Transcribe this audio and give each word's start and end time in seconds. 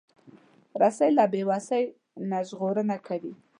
رسۍ 0.81 1.09
له 1.17 1.25
بیوسۍ 1.33 1.83
نه 2.29 2.39
ژغورنه 2.47 2.95
کوي. 3.07 3.33